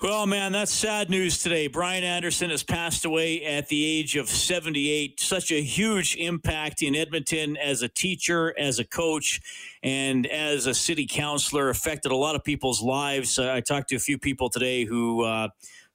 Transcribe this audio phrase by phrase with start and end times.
[0.00, 1.66] Well, man, that's sad news today.
[1.66, 5.18] Bryan Anderson has passed away at the age of 78.
[5.18, 9.40] Such a huge impact in Edmonton as a teacher, as a coach,
[9.82, 11.68] and as a city councilor.
[11.68, 13.40] Affected a lot of people's lives.
[13.40, 15.24] Uh, I talked to a few people today who.
[15.24, 15.48] Uh,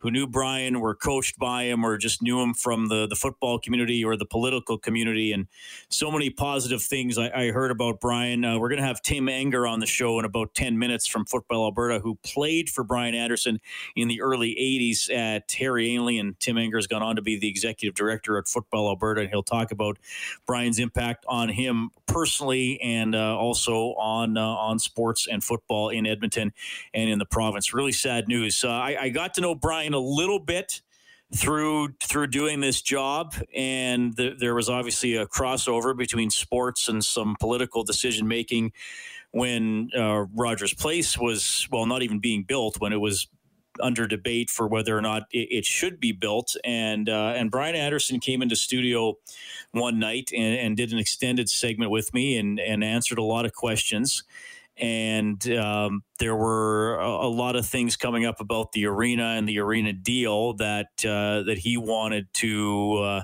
[0.03, 3.57] who knew Bryan, were coached by him, or just knew him from the, the football
[3.57, 5.31] community or the political community.
[5.31, 5.47] And
[5.87, 8.43] so many positive things I, I heard about Bryan.
[8.43, 11.25] Uh, we're going to have Tim Enger on the show in about 10 minutes from
[11.25, 13.61] Football Alberta, who played for Bryan Anderson
[13.95, 16.19] in the early 80s at Harry Ainlay.
[16.19, 19.21] And Tim Enger has gone on to be the executive director at Football Alberta.
[19.21, 19.97] And he'll talk about
[20.45, 26.05] Bryan's impact on him personally and uh, also on, uh, on sports and football in
[26.05, 26.51] Edmonton
[26.93, 27.73] and in the province.
[27.73, 28.65] Really sad news.
[28.65, 30.81] Uh, I, I got to know Bryan a little bit
[31.35, 33.35] through through doing this job.
[33.55, 38.71] And the, there was obviously a crossover between sports and some political decision making
[39.31, 43.27] when uh, Rogers Place was well not even being built when it was
[43.79, 46.55] under debate for whether or not it, it should be built.
[46.63, 49.17] And uh, and Bryan Anderson came into studio
[49.71, 53.45] one night and, and did an extended segment with me and and answered a lot
[53.45, 54.23] of questions
[54.77, 59.47] and um, there were a, a, lot of things coming up about the arena and
[59.47, 63.21] the arena deal that uh, that he wanted to uh,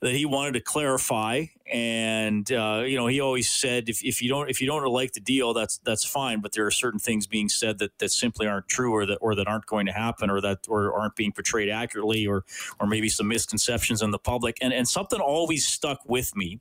[0.00, 1.44] that he wanted to clarify.
[1.72, 5.12] And uh, you know, he always said, if, if you don't if you don't like
[5.12, 6.40] the deal, that's that's fine.
[6.40, 9.36] But there are certain things being said that, that simply aren't true, or that or
[9.36, 12.44] that aren't going to happen, or that or aren't being portrayed accurately, or
[12.80, 14.58] or maybe some misconceptions in the public.
[14.60, 16.60] And and something always stuck with me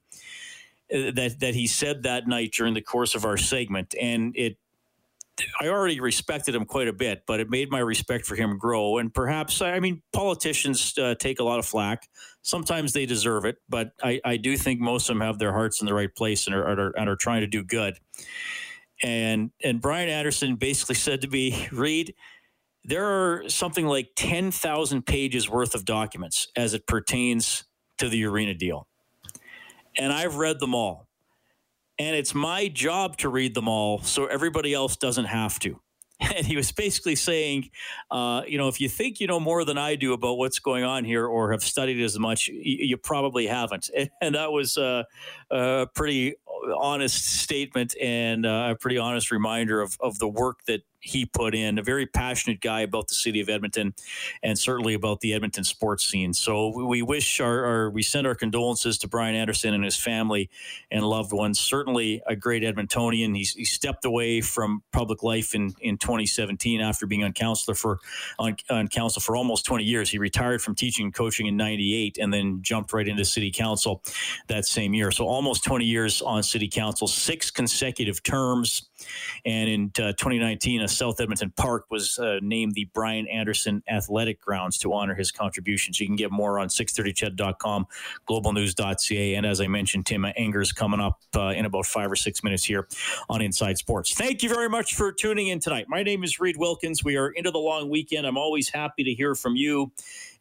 [0.89, 4.57] that that he said that night during the course of our segment, and it.
[5.61, 8.97] I already respected him quite a bit, but it made my respect for him grow.
[8.97, 12.09] And perhaps, I mean, politicians uh, take a lot of flack.
[12.41, 15.79] Sometimes they deserve it, but I, I do think most of them have their hearts
[15.79, 17.97] in the right place and are, are, and are trying to do good.
[19.01, 22.15] And and Bryan Anderson basically said to me, Reed,
[22.83, 27.63] there are something like 10,000 pages worth of documents as it pertains
[27.97, 28.87] to the arena deal
[29.99, 31.07] and I've read them all.
[31.99, 35.79] And it's my job to read them all so everybody else doesn't have to.
[36.35, 37.69] And he was basically saying,
[38.11, 40.83] uh, you know, if you think you know more than I do about what's going
[40.83, 43.89] on here or have studied as much, you, you probably haven't.
[44.21, 45.03] And that was uh,
[45.49, 46.35] a pretty
[46.77, 51.55] honest statement and uh, a pretty honest reminder of, of the work that he put
[51.55, 51.79] in.
[51.79, 53.93] A very passionate guy about the city of Edmonton,
[54.43, 56.33] and certainly about the Edmonton sports scene.
[56.33, 60.49] So we wish our, our, we send our condolences to Bryan Anderson and his family
[60.91, 61.59] and loved ones.
[61.59, 63.35] Certainly a great Edmontonian.
[63.35, 67.99] He stepped away from public life in, in 2017 after being on council for
[68.37, 70.09] on, on council for almost 20 years.
[70.09, 74.03] He retired from teaching and coaching in '98, and then jumped right into city council
[74.47, 75.11] that same year.
[75.11, 78.88] So almost 20 years on city council, six consecutive terms.
[79.45, 84.41] And in uh, 2019, a South Edmonton Park was uh, named the Bryan Anderson Athletic
[84.41, 85.99] Grounds to honor his contributions.
[85.99, 87.87] You can get more on 630ched.com,
[88.27, 89.35] globalnews.ca.
[89.35, 92.63] And as I mentioned, Tim Enger's coming up uh, in about five or six minutes
[92.63, 92.87] here
[93.29, 94.13] on Inside Sports.
[94.13, 95.85] Thank you very much for tuning in tonight.
[95.87, 97.03] My name is Reed Wilkins.
[97.03, 98.27] We are into the long weekend.
[98.27, 99.91] I'm always happy to hear from you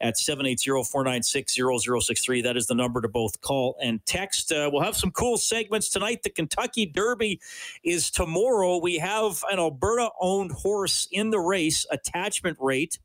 [0.00, 2.42] at 780-496-0063.
[2.42, 4.52] That is the number to both call and text.
[4.52, 6.22] Uh, we'll have some cool segments tonight.
[6.22, 7.40] The Kentucky Derby
[7.82, 8.78] is tomorrow.
[8.78, 12.98] We have an Alberta-owned horse in the race, Attachment Rate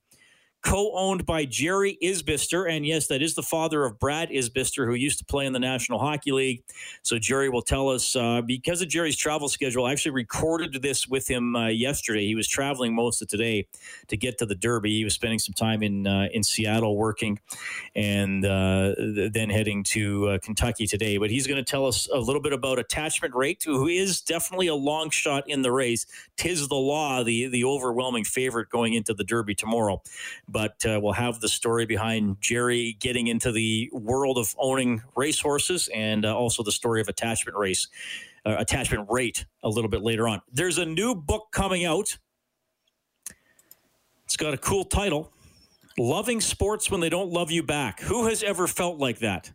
[0.63, 5.19] co-owned by Jerry Isbister, and yes, that is the father of Brad Isbister, who used
[5.19, 6.63] to play in the National Hockey League.
[7.03, 9.85] So Jerry will tell us uh, because of Jerry's travel schedule.
[9.85, 12.25] I actually recorded this with him uh, yesterday.
[12.25, 13.67] He was traveling most of today
[14.07, 14.91] to get to the Derby.
[14.97, 17.39] He was spending some time in uh, in Seattle working,
[17.93, 21.17] and uh, then heading to uh, Kentucky today.
[21.17, 24.67] But he's going to tell us a little bit about attachment rate, who is definitely
[24.67, 26.05] a long shot in the race.
[26.37, 30.01] Tiz the Law, the the overwhelming favorite going into the Derby tomorrow
[30.53, 35.89] but uh, we'll have the story behind Jerry getting into the world of owning racehorses
[35.93, 37.87] and uh, also the story of attachment race,
[38.45, 40.41] uh, attachment rate a little bit later on.
[40.53, 42.17] There's a new book coming out.
[44.23, 45.33] It's got a cool title
[45.97, 47.99] Loving Sports When They Don't Love You Back.
[48.01, 49.51] Who has ever felt like that?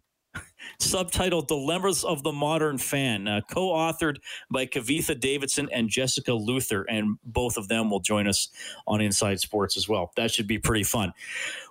[0.80, 4.16] Subtitled Dilemmas of the Modern Fan, uh, co authored
[4.50, 6.82] by Kavitha Davidson and Jessica Luther.
[6.82, 8.48] And both of them will join us
[8.86, 10.12] on Inside Sports as well.
[10.16, 11.12] That should be pretty fun.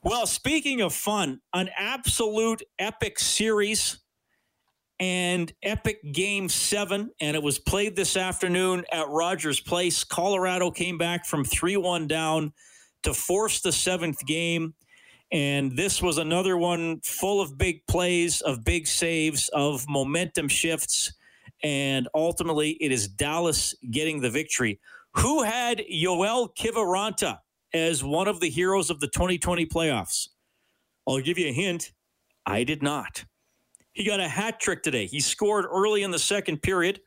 [0.04, 4.00] Well, speaking of fun, an absolute epic series
[5.00, 10.04] and epic game seven, and it was played this afternoon at Rogers Place.
[10.04, 12.54] Colorado came back from 3 1 down
[13.04, 14.74] to force the seventh game.
[15.32, 21.14] And this was another one full of big plays, of big saves, of momentum shifts.
[21.64, 24.80] And ultimately, it is Dallas getting the victory.
[25.16, 27.40] Who had Joel Kiviranta
[27.74, 30.30] as one of the heroes of the 2020 playoffs?
[31.08, 31.92] I'll give you a hint.
[32.46, 33.26] I did not.
[33.94, 35.08] He got a hat trick today.
[35.08, 37.02] He scored early in the second period.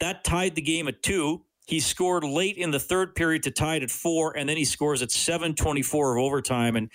[0.00, 1.44] That tied the game at two.
[1.66, 4.66] He scored late in the third period to tie it at four, and then he
[4.66, 6.76] scores at 7:24 of overtime.
[6.76, 6.90] And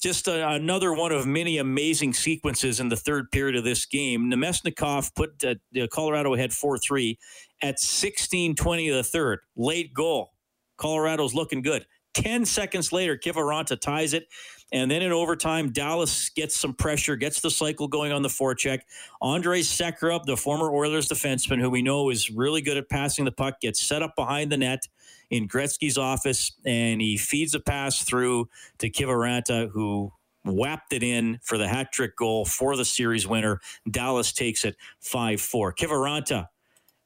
[0.00, 4.30] just a, another one of many amazing sequences in the third period of this game.
[4.30, 5.54] Namestnikov put uh,
[5.92, 7.18] Colorado ahead 4 3
[7.62, 9.40] at 16:20 of the third.
[9.56, 10.32] Late goal.
[10.76, 11.86] Colorado's looking good.
[12.14, 14.26] 10 seconds later, Kiviranta ties it.
[14.72, 18.80] And then in overtime, Dallas gets some pressure, gets the cycle going on the forecheck.
[19.22, 23.32] Andrej Sekera, the former Oilers defenseman, who we know is really good at passing the
[23.32, 24.86] puck, gets set up behind the net
[25.30, 28.48] in Gretzky's office, and he feeds a pass through
[28.78, 30.12] to Kiviranta, who
[30.44, 33.60] whapped it in for the hat trick goal for the series winner.
[33.90, 35.74] Dallas takes it 5 4.
[35.74, 36.48] Kiviranta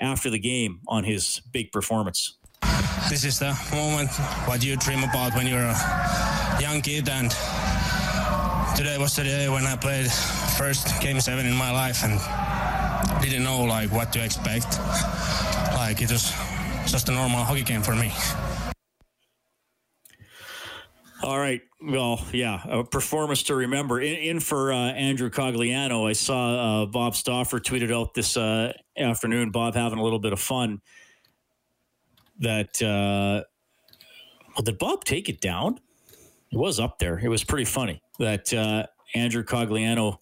[0.00, 2.36] after the game on his big performance.
[3.08, 4.10] This is the moment
[4.46, 7.30] what you dream about when you're a young kid and
[8.76, 10.10] today was the day when I played
[10.58, 12.18] first game seven in my life and
[13.22, 14.78] didn't know like what to expect.
[15.74, 16.32] Like it was
[16.86, 18.12] just a normal hockey game for me.
[21.22, 21.62] All right.
[21.80, 24.00] Well, yeah, a performance to remember.
[24.00, 28.72] In, in for uh, Andrew Cogliano, I saw uh, Bob Stauffer tweeted out this uh,
[28.98, 29.50] afternoon.
[29.50, 30.80] Bob having a little bit of fun
[32.40, 33.44] that uh,
[34.54, 35.80] well, did Bob take it down?
[36.52, 37.18] It was up there.
[37.18, 40.18] It was pretty funny that uh, Andrew Cogliano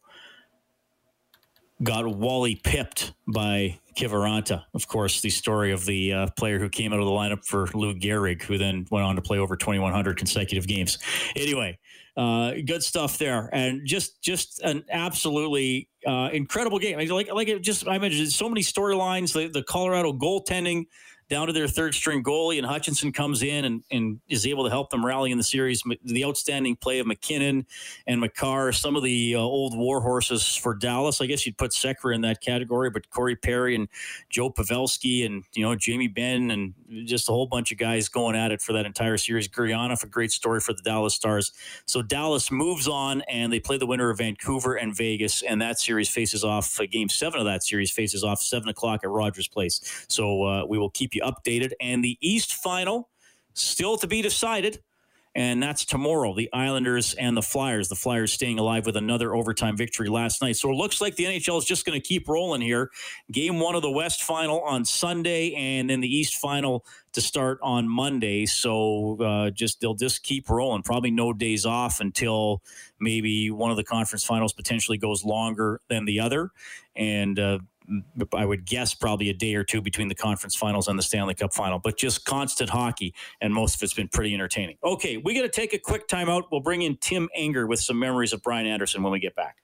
[1.83, 4.65] got Wally pipped by Kiviranta.
[4.75, 7.67] Of course, the story of the uh, player who came out of the lineup for
[7.75, 10.99] Lou Gehrig, who then went on to play over 2,100 consecutive games.
[11.37, 11.79] Anyway,
[12.17, 16.99] uh, good stuff there, and just just an absolutely uh, incredible game.
[17.09, 19.33] Like like it just I mentioned so many storylines.
[19.33, 20.87] The the Colorado goaltending
[21.33, 24.71] down to their third string goalie, and Hutchinson comes in and, and is able to
[24.71, 25.83] help them rally in the series.
[26.05, 27.67] The outstanding play of MacKinnon
[28.07, 31.23] and Makar, some of the uh, old war horses for Dallas.
[31.23, 33.89] I guess you'd put Sekera in that category, but Corey Perry and
[34.29, 36.75] Joe Pavelski and you know Jamie Benn and
[37.07, 39.49] just a whole bunch of guys going at it for that entire series.
[39.49, 41.53] Gurianov, a great story for the Dallas Stars.
[41.87, 45.81] So Dallas moves on, and they play the winner of Vancouver and Vegas, and that
[45.81, 46.79] series faces off.
[46.79, 50.05] Uh, game seven of that series faces off seven o'clock at Rogers Place.
[50.09, 51.73] So uh, we will keep you updated.
[51.81, 53.09] And the East final
[53.55, 54.81] still to be decided.
[55.35, 57.89] And that's tomorrow, the Islanders and the Flyers.
[57.89, 60.57] The Flyers staying alive with another overtime victory last night.
[60.57, 62.91] So it looks like the NHL is just going to keep rolling here.
[63.31, 67.59] Game one of the West final on Sunday, and then the East final to start
[67.63, 68.45] on Monday.
[68.45, 70.83] So uh, just they'll just keep rolling.
[70.83, 72.63] Probably no days off until
[73.01, 76.51] maybe one of the conference finals potentially goes longer than the other.
[76.95, 77.61] And uh,
[78.35, 81.35] I would guess probably a day or two between the conference finals and the Stanley
[81.35, 84.77] Cup final, but just constant hockey, and most of it's been pretty entertaining.
[84.85, 86.45] Okay, we got to take a quick timeout.
[86.51, 89.57] We'll bring in Tim Enger with some memories of Bryan Anderson when we get back.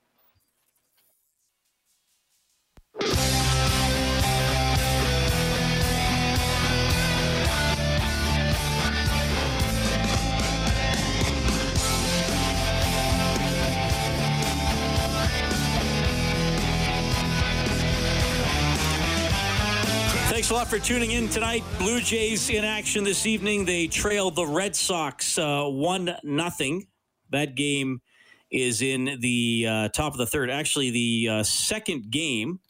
[20.38, 21.64] Thanks a lot for tuning in tonight.
[21.80, 23.64] Blue Jays in action this evening.
[23.64, 26.87] They trail the Red Sox uh, one nothing.
[27.30, 28.00] That game
[28.49, 30.49] is in the uh, top of the third.
[30.49, 32.61] Actually, the uh, second game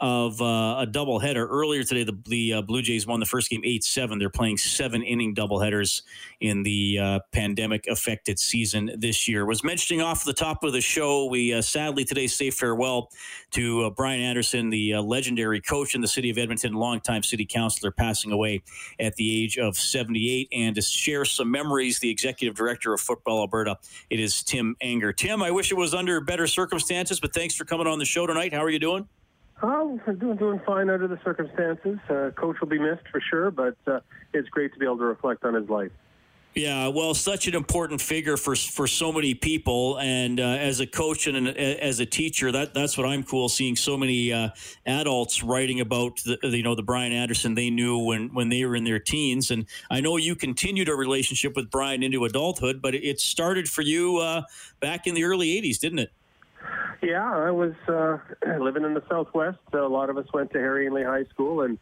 [0.00, 1.46] of uh, a doubleheader.
[1.48, 4.18] Earlier today, the, the uh, Blue Jays won the first game 8 7.
[4.18, 6.02] They're playing seven inning doubleheaders
[6.40, 9.44] in the uh, pandemic affected season this year.
[9.44, 13.10] Was mentioning off the top of the show, we uh, sadly today say farewell
[13.52, 17.44] to uh, Bryan Anderson, the uh, legendary coach in the city of Edmonton, longtime city
[17.44, 18.62] councilor, passing away
[19.00, 20.48] at the age of 78.
[20.52, 23.76] And to share some memories, the executive director of Football Alberta,
[24.10, 25.16] it is Tim Enger.
[25.16, 28.26] Tim, I wish it was under better circumstances, but thanks for coming on the show
[28.26, 28.52] tonight.
[28.52, 29.08] How are you doing?
[29.60, 31.98] Oh, I'm doing doing fine under the circumstances.
[32.08, 34.00] Uh, coach will be missed for sure, but uh,
[34.32, 35.90] it's great to be able to reflect on his life.
[36.54, 40.86] Yeah, well, such an important figure for for so many people, and uh, as a
[40.86, 44.48] coach and an, as a teacher, that that's what I'm cool seeing so many uh,
[44.86, 48.74] adults writing about the you know the Bryan Anderson they knew when when they were
[48.74, 52.94] in their teens, and I know you continued a relationship with Bryan into adulthood, but
[52.94, 54.42] it started for you uh,
[54.80, 56.12] back in the early '80s, didn't it?
[57.02, 58.18] Yeah, I was uh,
[58.60, 59.58] living in the Southwest.
[59.72, 61.78] A lot of us went to Harry Ainlay High School, and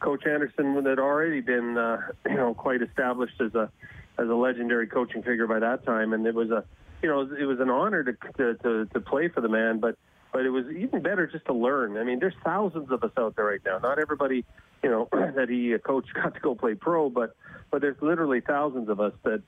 [0.00, 3.70] Coach Anderson had already been, uh, you know, quite established as a
[4.18, 6.64] as a legendary coaching figure by that time, and it was a,
[7.02, 9.96] you know, it was an honor to to to, to play for the man, but
[10.32, 11.96] but it was even better just to learn.
[11.96, 13.78] I mean, there's thousands of us out there right now.
[13.78, 14.44] Not everybody,
[14.82, 17.34] you know, that he coached got to go play pro, but
[17.70, 19.42] but there's literally thousands of us that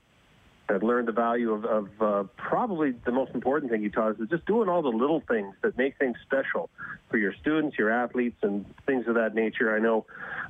[0.71, 4.19] that learned the value of, of uh, probably the most important thing he taught us
[4.21, 6.69] is just doing all the little things that make things special
[7.09, 9.75] for your students, your athletes, and things of that nature.
[9.75, 10.05] I know,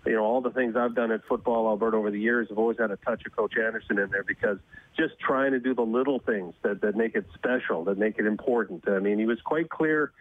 [0.06, 2.78] you know, all the things I've done at Football Alberta over the years have always
[2.78, 4.60] had a touch of Coach Anderson in there because
[4.96, 8.28] just trying to do the little things that, that make it special, that make it
[8.28, 8.88] important.
[8.88, 10.12] I mean, he was quite clear,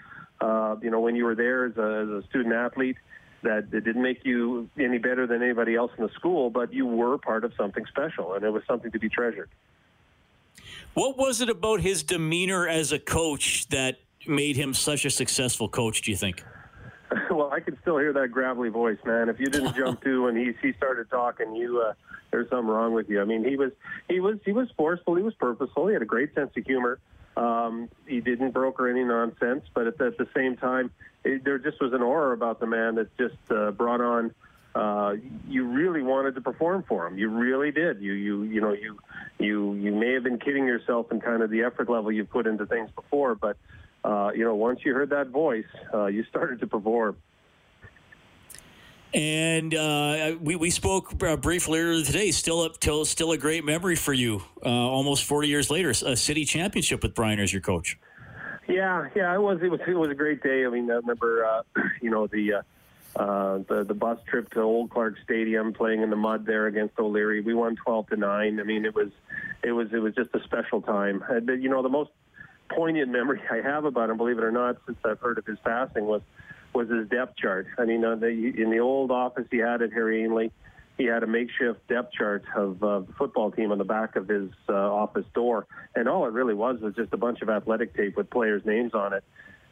[0.41, 2.97] uh, you know, when you were there as a, as a student athlete,
[3.43, 6.87] that it didn't make you any better than anybody else in the school, but you
[6.87, 9.51] were part of something special, and it was something to be treasured.
[10.95, 15.69] What was it about his demeanor as a coach that made him such a successful
[15.69, 16.45] coach, do you think?
[17.29, 19.29] Well, I can still hear that gravelly voice, man.
[19.29, 21.95] If you didn't jump to when he he started talking, you uh,
[22.31, 23.21] there's something wrong with you.
[23.21, 23.73] I mean, he was
[24.09, 27.01] he was he was forceful, he was purposeful, he had a great sense of humor.
[27.37, 30.93] Um, he didn't broker any nonsense, but at the, at the same time,
[31.25, 34.33] it, there just was an aura about the man that just uh, brought on
[34.75, 35.15] uh,
[35.49, 37.19] you really wanted to perform for him.
[37.19, 38.01] You really did.
[38.01, 38.99] You you you know you
[39.39, 42.47] you you may have been kidding yourself in kind of the effort level you've put
[42.47, 43.57] into things before, but
[44.05, 47.17] uh, you know once you heard that voice, uh, you started to perform.
[49.13, 52.31] And uh, we, we spoke uh, briefly earlier today.
[52.31, 54.43] Still up till still a great memory for you.
[54.65, 57.99] Uh, almost forty years later, a city championship with Bryan as your coach.
[58.69, 59.59] Yeah, yeah, it was.
[59.63, 59.81] It was.
[59.85, 60.65] It was a great day.
[60.65, 61.63] I mean, I remember, uh,
[62.01, 62.63] you know, the
[63.17, 66.99] uh, the the bus trip to Old Clark Stadium, playing in the mud there against
[66.99, 67.41] O'Leary.
[67.41, 68.61] We won 12 to nine.
[68.61, 69.11] I mean, it was
[69.63, 71.23] it was it was just a special time.
[71.29, 72.11] Uh, you know, the most
[72.69, 75.59] poignant memory I have about him, believe it or not, since I've heard of his
[75.65, 76.23] passing, was
[76.73, 77.67] was his depth chart.
[77.79, 80.53] I mean, uh, the, in the old office he had at Harry Ainlay,
[80.97, 84.29] he had a makeshift depth chart of uh, the football team on the back of
[84.29, 87.97] his uh, office door, and all it really was was just a bunch of athletic
[87.97, 89.25] tape with players' names on it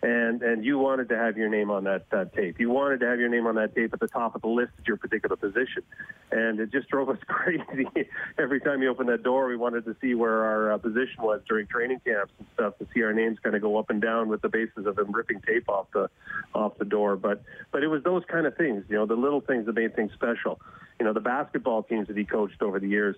[0.03, 2.61] and and you wanted to have your name on that, that tape.
[2.61, 4.73] You wanted to have your name on that tape at the top of the list
[4.79, 5.83] at your particular position,
[6.31, 7.89] and it just drove us crazy.
[8.39, 11.41] Every time you opened that door, we wanted to see where our uh, position was
[11.49, 14.29] during training camps and stuff to see our names kind of go up and down
[14.29, 16.09] with the basis of him ripping tape off the
[16.55, 17.17] off the door.
[17.17, 19.97] But but it was those kind of things, you know, the little things that made
[19.97, 20.61] things special.
[21.01, 23.17] You know, the basketball teams that he coached over the years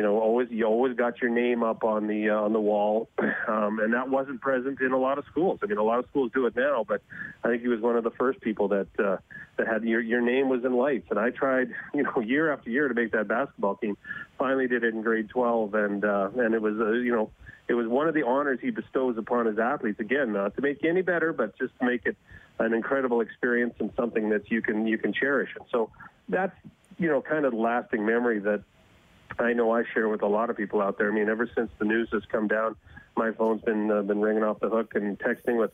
[0.00, 3.10] you know, always you always got your name up on the uh, on the wall,
[3.48, 5.60] um, and that wasn't present in a lot of schools.
[5.62, 7.02] I mean, a lot of schools do it now, but
[7.44, 9.18] I think he was one of the first people that uh,
[9.58, 11.08] that had your your name was in lights.
[11.10, 13.98] And I tried, you know, year after year to make that basketball team.
[14.38, 17.30] Finally, did it in grade 12, and uh, and it was uh, you know
[17.68, 20.00] it was one of the honors he bestows upon his athletes.
[20.00, 22.16] Again, not to make you any better, but just to make it
[22.58, 25.50] an incredible experience and something that you can you can cherish.
[25.56, 25.90] And so
[26.26, 26.56] that's
[26.96, 28.62] you know kind of lasting memory that
[29.40, 31.10] I know I share with a lot of people out there.
[31.10, 32.76] I mean, ever since the news has come down,
[33.16, 35.72] my phone's been uh, been ringing off the hook and texting with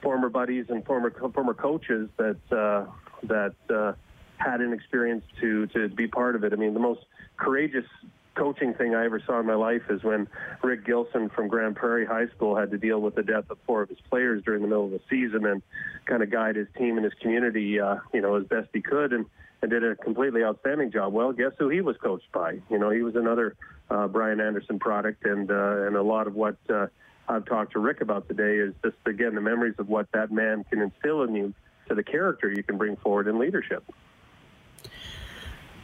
[0.00, 2.86] former buddies and former former coaches that uh,
[3.24, 3.92] that uh,
[4.36, 6.52] had an experience to to be part of it.
[6.52, 7.00] I mean, the most
[7.36, 7.86] courageous
[8.34, 10.26] coaching thing I ever saw in my life is when
[10.62, 13.82] Rick Gilson from Grande Prairie High School had to deal with the death of four
[13.82, 15.62] of his players during the middle of the season and
[16.06, 19.12] kind of guide his team and his community, uh, you know, as best he could.
[19.12, 19.26] And
[19.62, 21.12] and did a completely outstanding job.
[21.12, 22.58] Well, guess who he was coached by?
[22.68, 23.56] You know, he was another
[23.90, 26.88] uh, Bryan Anderson product, and uh, and a lot of what uh,
[27.28, 30.64] I've talked to Rick about today is just again the memories of what that man
[30.64, 31.54] can instill in you
[31.88, 33.84] to the character you can bring forward in leadership.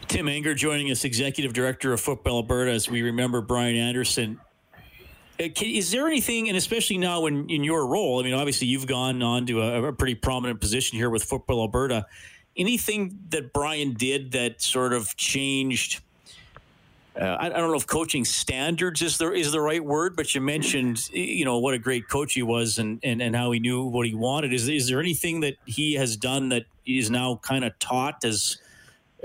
[0.08, 4.40] Tim Enger joining us, Executive Director of Football Alberta, as we remember Bryan Anderson.
[5.38, 8.86] Uh, is there anything, and especially now in, in your role, I mean, obviously you've
[8.86, 12.06] gone on to a, a pretty prominent position here with Football Alberta
[12.58, 16.00] anything that Bryan did that sort of changed?
[17.18, 20.34] Uh, I, I, don't know if coaching standards is the is the right word, but
[20.34, 23.58] you mentioned you know what a great coach he was and, and, and how he
[23.58, 24.52] knew what he wanted.
[24.52, 28.58] Is is there anything that he has done that is now kind of taught as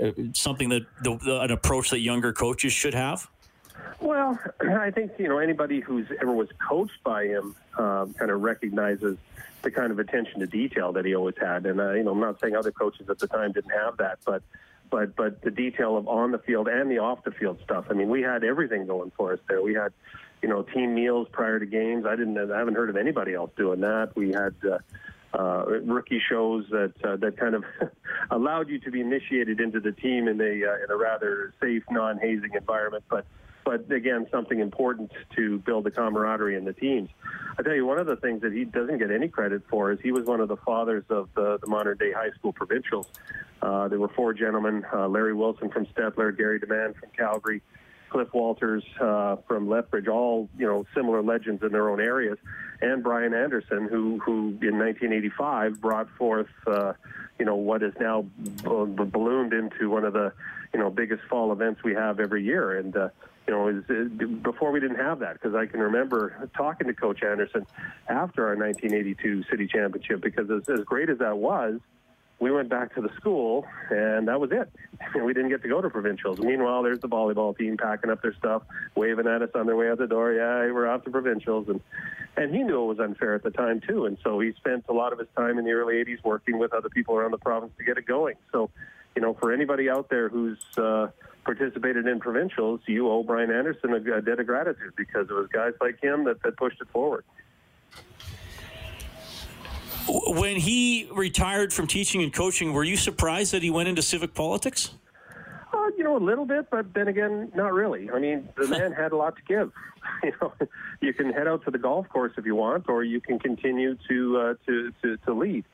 [0.02, 3.28] uh, something that the, the, an approach that younger coaches should have?
[4.00, 8.42] Well, I think you know anybody who's ever was coached by him um, kind of
[8.42, 9.18] recognizes
[9.62, 11.66] the kind of attention to detail that he always had.
[11.66, 14.18] And uh, you know, I'm not saying other coaches at the time didn't have that,
[14.24, 14.42] but
[14.90, 17.86] but but the detail of on the field and the off the field stuff.
[17.90, 19.62] I mean, we had everything going for us there.
[19.62, 19.92] We had,
[20.42, 22.06] you know, team meals prior to games.
[22.06, 22.38] I didn't.
[22.38, 24.14] I haven't heard of anybody else doing that.
[24.14, 24.54] We had.
[24.64, 24.78] Uh,
[25.36, 27.64] uh, rookie shows that uh, that kind of
[28.30, 31.82] allowed you to be initiated into the team in a uh, in a rather safe,
[31.90, 33.02] non-hazing environment.
[33.08, 33.26] But
[33.64, 37.08] but again, something important to build the camaraderie in the teams.
[37.58, 39.98] I tell you, one of the things that he doesn't get any credit for is
[40.02, 43.08] he was one of the fathers of the, the modern day high school provincials.
[43.62, 47.62] Uh, there were four gentlemen: uh, Larry Wilson from Stettler, Gary DeMann from Calgary.
[48.10, 52.38] Cliff Walters uh, from Lethbridge, all you know, similar legends in their own areas,
[52.80, 56.92] and Bryan Anderson, who who in 1985 brought forth, uh,
[57.40, 58.24] you know, what is now
[58.62, 60.32] ballooned into one of the,
[60.72, 62.96] you know, biggest fall events we have every year, and.
[62.96, 63.08] Uh,
[63.46, 64.10] you know, is, is
[64.42, 67.66] before we didn't have that because I can remember talking to Coach Anderson
[68.08, 71.80] after our 1982 city championship because as, as great as that was,
[72.40, 74.70] we went back to the school and that was it.
[75.24, 76.40] We didn't get to go to provincials.
[76.40, 78.62] Meanwhile, there's the volleyball team packing up their stuff,
[78.94, 80.32] waving at us on their way out the door.
[80.32, 81.80] Yeah, we're off to provincials, and
[82.36, 84.06] and he knew it was unfair at the time too.
[84.06, 86.72] And so he spent a lot of his time in the early '80s working with
[86.74, 88.34] other people around the province to get it going.
[88.50, 88.70] So,
[89.14, 91.08] you know, for anybody out there who's uh,
[91.44, 95.48] participated in provincials, you owe Bryan Anderson a, a debt of gratitude because it was
[95.52, 97.24] guys like him that, that pushed it forward.
[100.06, 104.34] When he retired from teaching and coaching, were you surprised that he went into civic
[104.34, 104.90] politics?
[105.72, 108.10] Uh, you know, a little bit, but then again, not really.
[108.10, 109.72] I mean, the man had a lot to give.
[110.22, 110.52] You know,
[111.00, 113.96] you can head out to the golf course if you want, or you can continue
[114.06, 115.64] to uh, to, to to lead.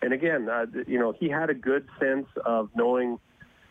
[0.00, 3.18] And again, uh, you know, he had a good sense of knowing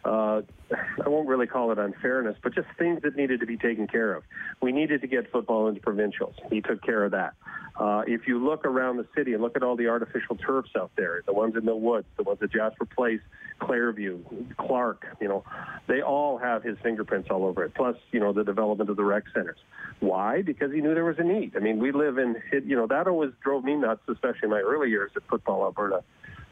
[0.05, 0.41] uh,
[1.05, 4.13] I won't really call it unfairness, but just things that needed to be taken care
[4.13, 4.23] of.
[4.61, 6.35] We needed to get football into provincials.
[6.49, 7.33] He took care of that.
[7.79, 10.91] Uh, if you look around the city and look at all the artificial turfs out
[10.97, 13.21] there, the ones in the woods, the ones at Jasper Place,
[13.61, 15.45] Clareview, Clark, you know,
[15.87, 17.73] they all have his fingerprints all over it.
[17.73, 19.59] Plus, you know, the development of the rec centers.
[20.01, 20.41] Why?
[20.41, 21.55] Because he knew there was a need.
[21.55, 24.59] I mean, we live in, you know, that always drove me nuts, especially in my
[24.59, 26.03] early years at Football Alberta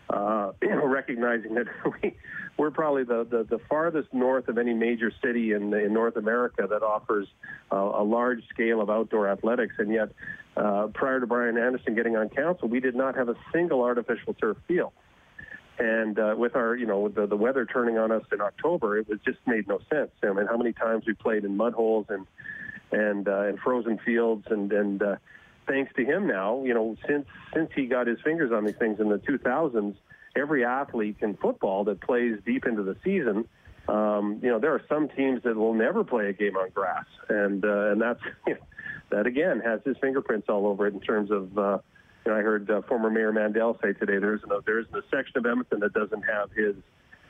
[0.09, 1.67] uh, recognizing that
[2.01, 2.15] we,
[2.57, 6.65] we're probably the, the, the, farthest north of any major city in, in North America
[6.69, 7.27] that offers
[7.71, 9.75] uh, a large scale of outdoor athletics.
[9.77, 10.09] And yet,
[10.55, 14.33] uh, prior to Bryan Anderson getting on council, we did not have a single artificial
[14.33, 14.91] turf field.
[15.79, 19.07] And uh, with our, you know, the, the weather turning on us in October, it
[19.07, 20.09] was just made no sense.
[20.23, 22.25] I mean, how many times we played in mud holes and
[22.91, 25.15] and uh, and frozen fields and and uh,
[25.67, 28.99] thanks to him now, you know, since since he got his fingers on these things
[28.99, 29.95] in the 2000s,
[30.35, 33.47] every athlete in football that plays deep into the season,
[33.87, 37.05] um, you know, there are some teams that will never play a game on grass,
[37.29, 38.21] and uh, and that's
[39.09, 41.57] that again has his fingerprints all over it in terms of.
[41.57, 41.79] Uh,
[42.25, 45.37] you know, I heard uh, former Mayor Mandel say today there's no, there's a section
[45.37, 46.75] of Edmonton that doesn't have his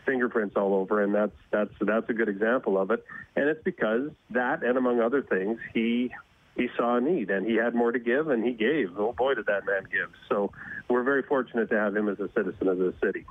[0.07, 3.05] fingerprints all over, and that's that's that's a good example of it.
[3.35, 6.11] And it's because that, and among other things, he
[6.57, 8.97] he saw a need and he had more to give and he gave.
[8.97, 10.09] Oh boy, did that man give.
[10.27, 10.51] So
[10.89, 13.25] we're very fortunate to have him as a citizen of the city.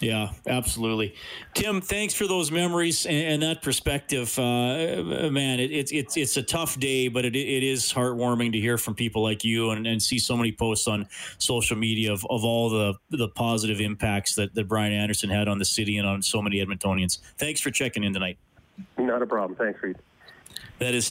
[0.00, 1.16] Yeah, absolutely.
[1.54, 4.38] Tim, thanks for those memories and, and that perspective.
[4.38, 8.60] Uh, man, it, it's it's it's a tough day, but it, it is heartwarming to
[8.60, 11.08] hear from people like you and, and see so many posts on
[11.38, 15.58] social media of, of all the the positive impacts that, that Bryan Anderson had on
[15.58, 17.18] the city and on so many Edmontonians.
[17.36, 18.38] Thanks for checking in tonight.
[18.96, 19.56] Not a problem.
[19.56, 19.96] Thanks, Reed.
[20.78, 21.10] That is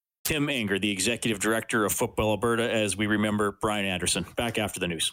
[0.23, 4.25] Tim Enger, the executive director of Football Alberta, as we remember Bryan Anderson.
[4.35, 5.11] Back after the news.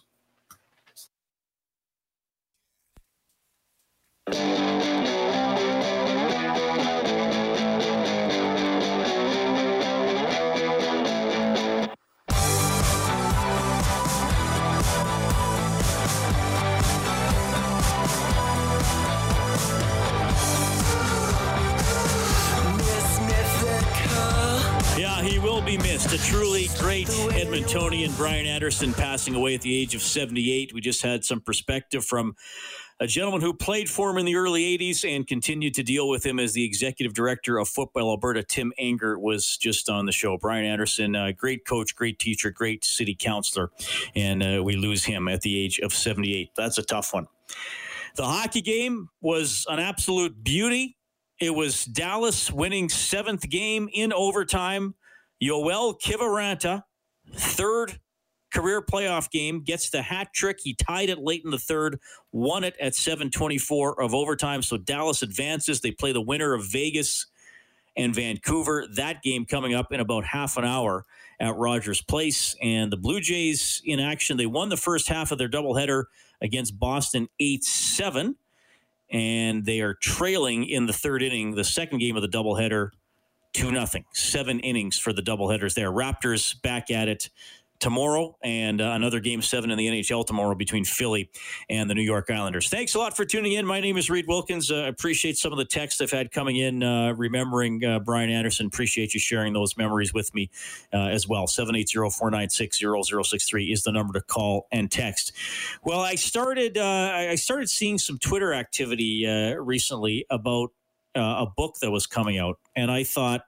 [26.11, 26.15] Be.
[26.15, 30.73] A truly great Edmontonian, Bryan Anderson, passing away at the age of 78.
[30.73, 32.35] We just had some perspective from
[32.99, 36.25] a gentleman who played for him in the early 80s and continued to deal with
[36.25, 38.43] him as the executive director of Football Alberta.
[38.43, 40.39] Tim Enger was just on the show.
[40.39, 43.71] Bryan Anderson, uh, great coach, great teacher, great city councilor,
[44.17, 46.53] and uh, we lose him at the age of 78.
[46.57, 47.29] That's a tough one.
[48.17, 50.97] The hockey game was an absolute beauty.
[51.39, 54.95] It was Dallas winning seventh game in overtime.
[55.43, 56.83] Joel Kiviranta,
[57.35, 58.01] third
[58.53, 60.59] career playoff game, gets the hat trick.
[60.63, 61.99] He tied it late in the third,
[62.33, 64.63] won it at 724 of overtime.
[64.63, 65.81] So Dallas advances.
[65.81, 67.27] They play the winner of Vegas
[67.97, 68.87] and Vancouver.
[68.95, 71.05] That game coming up in about half an hour
[71.41, 72.57] at Rogers Place.
[72.63, 74.37] And the Blue Jays in action.
[74.37, 76.05] They won the first half of their doubleheader
[76.41, 78.37] against Boston 8 7.
[79.11, 82.91] And they are trailing in the third inning, the second game of the doubleheader,
[83.59, 84.05] 2 nothing.
[84.13, 85.91] Seven innings for the doubleheaders there.
[85.91, 87.29] Raptors back at it
[87.81, 91.29] tomorrow and uh, another game seven in the NHL tomorrow between Philly
[91.69, 92.69] and the New York Islanders.
[92.69, 93.67] Thanks a lot for tuning in.
[93.67, 94.71] My name is Reed Wilkins.
[94.71, 98.31] I uh, appreciate some of the texts I've had coming in, uh, remembering uh, Bryan
[98.31, 98.67] Anderson.
[98.67, 100.51] Appreciate you sharing those memories with me
[100.93, 101.49] uh, as well.
[101.49, 102.79] 780 496
[103.29, 105.33] 0063 is the number to call and text.
[105.83, 109.27] Well, I started, uh, I started seeing some Twitter activity
[109.59, 110.71] recently about
[111.15, 113.43] a book that was coming out, and I thought,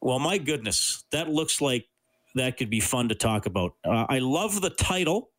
[0.00, 1.86] well, my goodness, that looks like
[2.34, 3.74] that could be fun to talk about.
[3.84, 5.30] Uh, I love the title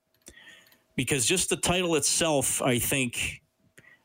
[0.95, 3.41] because just the title itself, I think,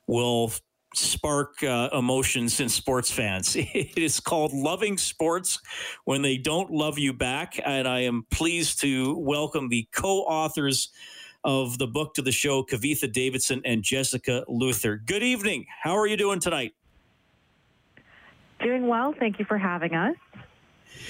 [0.06, 0.52] will
[0.94, 3.56] spark uh, emotions in sports fans.
[3.74, 5.60] It is called Loving Sports
[6.04, 7.60] When They Don't Love You Back.
[7.64, 10.90] And I am pleased to welcome the co authors
[11.44, 14.96] of the book to the show, Kavitha Davidson and Jessica Luther.
[14.96, 15.66] Good evening.
[15.82, 16.74] How are you doing tonight?
[18.60, 19.14] Doing well.
[19.18, 20.16] Thank you for having us.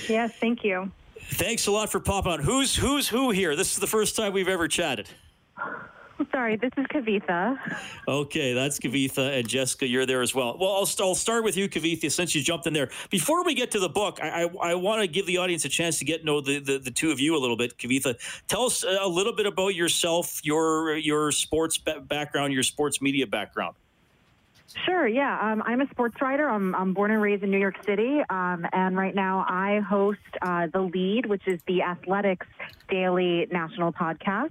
[0.09, 0.91] Yes, thank you.
[1.21, 2.41] Thanks a lot for popping on.
[2.41, 3.57] Who's who's who here?
[3.57, 5.09] This is the first time we've ever chatted.
[6.33, 7.59] Sorry, this is Kavitha.
[8.09, 9.87] Okay, that's Kavitha and Jessica.
[9.87, 10.57] You're there as well.
[10.59, 12.91] Well, I'll, I'll start with you, Kavitha, since you jumped in there.
[13.09, 15.69] Before we get to the book, I, I, I want to give the audience a
[15.69, 17.79] chance to get to know the, the, the, two of you a little bit.
[17.79, 23.27] Kavitha, tell us a little bit about yourself, your your sports background, your sports media
[23.27, 23.77] background.
[24.85, 25.39] Sure, yeah.
[25.41, 26.49] Um, I'm a sports writer.
[26.49, 28.21] I'm, I'm, born and raised in New York City.
[28.29, 32.47] Um, and right now I host uh, The Lead, which is the Athletic's
[32.89, 34.51] Daily National Podcast.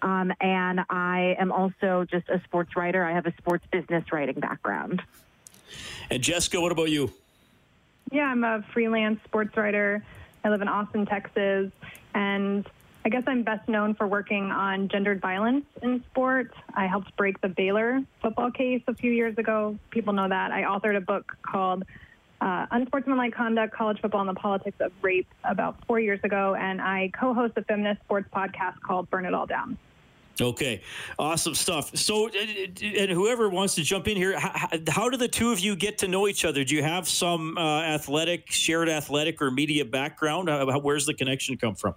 [0.00, 3.04] Um, and I am also just a sports writer.
[3.04, 5.02] I have a sports business writing background.
[6.10, 7.12] And Jessica, what about you?
[8.10, 10.02] Yeah, I'm a freelance sports writer.
[10.44, 11.70] I live in Austin, Texas.
[12.14, 12.66] And
[13.08, 16.52] I guess I'm best known for working on gendered violence in sport.
[16.74, 19.78] I helped break the Baylor football case a few years ago.
[19.88, 20.52] People know that.
[20.52, 21.84] I authored a book called
[22.42, 26.82] uh, Unsportsmanlike Conduct, College Football, and the Politics of Rape about four years ago, and
[26.82, 29.78] I co host a feminist sports podcast called Burn It All Down.
[30.38, 30.82] Okay,
[31.18, 31.96] awesome stuff.
[31.96, 35.76] So, and whoever wants to jump in here, how, how do the two of you
[35.76, 36.62] get to know each other?
[36.62, 40.50] Do you have some uh, athletic, shared athletic or media background?
[40.82, 41.94] where's the connection come from?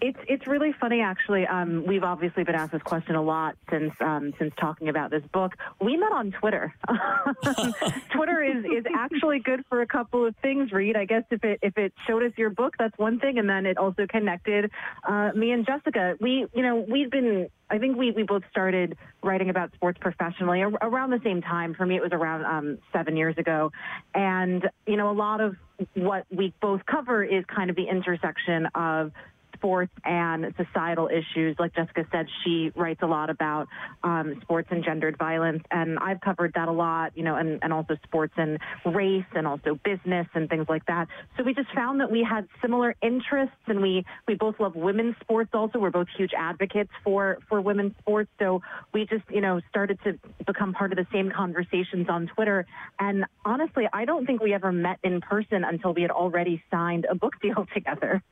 [0.00, 1.46] It's it's really funny actually.
[1.46, 5.24] Um, we've obviously been asked this question a lot since um, since talking about this
[5.32, 5.54] book.
[5.80, 6.74] We met on Twitter.
[8.14, 10.72] Twitter is, is actually good for a couple of things.
[10.72, 13.48] Reed, I guess if it if it showed us your book, that's one thing, and
[13.48, 14.70] then it also connected
[15.06, 16.16] uh, me and Jessica.
[16.20, 20.62] We you know we've been I think we, we both started writing about sports professionally
[20.62, 21.74] around the same time.
[21.74, 23.72] For me, it was around um, seven years ago.
[24.14, 25.56] And, you know, a lot of
[25.94, 29.12] what we both cover is kind of the intersection of
[29.58, 31.56] sports and societal issues.
[31.58, 33.68] Like Jessica said, she writes a lot about
[34.02, 37.72] um, sports and gendered violence, and I've covered that a lot, you know, and, and
[37.72, 41.08] also sports and race and also business and things like that.
[41.36, 45.16] So we just found that we had similar interests, and we we both love women's
[45.20, 45.50] sports.
[45.52, 48.30] Also, we're both huge advocates for for women's sports.
[48.38, 52.66] So we just you know started to become part of the same conversations on Twitter.
[52.98, 57.06] And honestly, I don't think we ever met in person until we had already signed
[57.10, 58.22] a book deal together.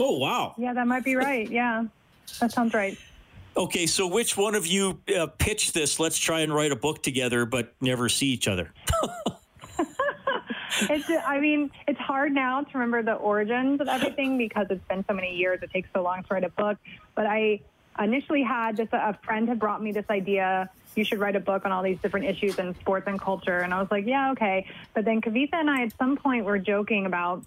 [0.00, 0.54] Oh, wow.
[0.58, 1.50] Yeah, that might be right.
[1.50, 1.84] Yeah,
[2.40, 2.98] that sounds right.
[3.56, 5.98] Okay, so which one of you uh, pitched this?
[5.98, 8.70] Let's try and write a book together, but never see each other.
[10.82, 15.04] it's, I mean, it's hard now to remember the origins of everything because it's been
[15.08, 15.60] so many years.
[15.62, 16.76] It takes so long to write a book.
[17.14, 17.60] But I
[17.98, 20.68] initially had this, a friend had brought me this idea.
[20.94, 23.60] You should write a book on all these different issues in sports and culture.
[23.60, 24.66] And I was like, yeah, okay.
[24.92, 27.42] But then Kavitha and I, at some point, were joking about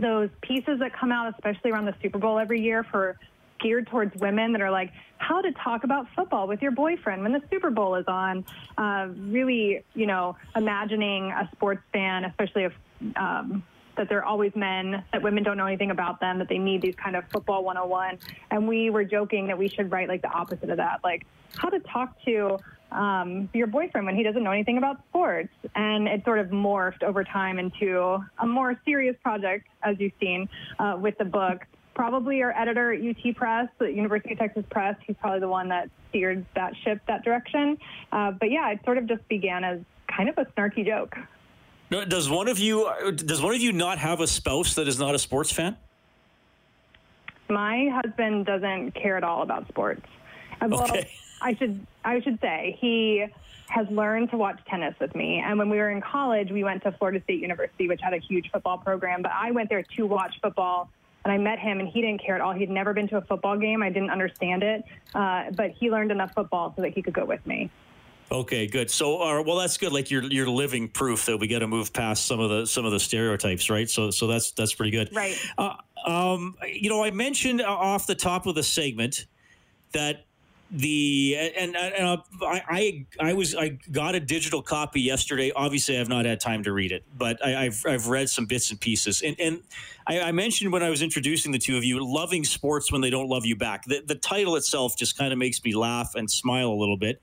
[0.00, 3.18] those pieces that come out, especially around the Super Bowl every year for
[3.60, 7.32] geared towards women that are like how to talk about football with your boyfriend when
[7.32, 8.44] the Super Bowl is on.
[8.76, 12.72] Uh, really, you know, imagining a sports fan, especially a
[13.16, 13.62] um,
[13.96, 16.94] that they're always men, that women don't know anything about them, that they need these
[16.94, 18.18] kind of football 101.
[18.50, 21.26] And we were joking that we should write like the opposite of that, like
[21.56, 22.58] how to talk to
[22.90, 25.52] um, your boyfriend when he doesn't know anything about sports.
[25.74, 30.48] And it sort of morphed over time into a more serious project, as you've seen
[30.78, 31.66] uh, with the book.
[31.94, 34.96] probably our editor at UT Press, the University of Texas Press.
[35.06, 37.78] He's probably the one that steered that ship that direction.
[38.10, 41.16] Uh, but yeah, it sort of just began as kind of a snarky joke.
[41.92, 45.14] Does one of you does one of you not have a spouse that is not
[45.14, 45.76] a sports fan?
[47.48, 50.06] My husband doesn't care at all about sports.
[50.62, 51.10] Okay.
[51.42, 53.26] I should I should say he
[53.68, 55.42] has learned to watch tennis with me.
[55.44, 58.18] And when we were in college, we went to Florida State University, which had a
[58.18, 59.22] huge football program.
[59.22, 60.90] But I went there to watch football.
[61.24, 62.52] And I met him, and he didn't care at all.
[62.52, 63.80] He'd never been to a football game.
[63.80, 64.82] I didn't understand it,
[65.14, 67.70] uh, but he learned enough football so that he could go with me.
[68.32, 68.90] Okay, good.
[68.90, 69.92] So, uh, well, that's good.
[69.92, 72.86] Like you're you're living proof that we got to move past some of the some
[72.86, 73.88] of the stereotypes, right?
[73.88, 75.10] So, so that's that's pretty good.
[75.14, 75.36] Right.
[75.58, 75.74] Uh,
[76.06, 79.26] um, you know, I mentioned uh, off the top of the segment
[79.92, 80.24] that
[80.70, 85.52] the and, and, and uh, I, I I was I got a digital copy yesterday.
[85.54, 88.70] Obviously, I've not had time to read it, but I, I've I've read some bits
[88.70, 89.20] and pieces.
[89.20, 89.62] And and
[90.06, 93.10] I, I mentioned when I was introducing the two of you, loving sports when they
[93.10, 93.84] don't love you back.
[93.84, 97.20] The the title itself just kind of makes me laugh and smile a little bit.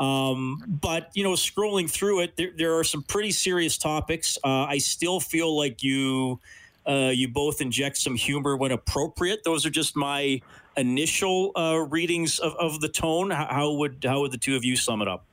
[0.00, 4.38] Um, but you know, scrolling through it, there, there are some pretty serious topics.
[4.42, 6.40] Uh, I still feel like you
[6.88, 9.44] uh, you both inject some humor when appropriate.
[9.44, 10.40] Those are just my
[10.76, 13.30] initial uh, readings of, of the tone.
[13.30, 15.24] How, how would how would the two of you sum it up?